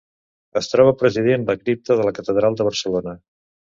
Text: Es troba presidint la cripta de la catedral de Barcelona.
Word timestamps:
Es 0.61 0.69
troba 0.71 0.93
presidint 1.01 1.45
la 1.49 1.57
cripta 1.59 1.99
de 2.01 2.07
la 2.09 2.17
catedral 2.21 2.59
de 2.63 2.67
Barcelona. 2.71 3.15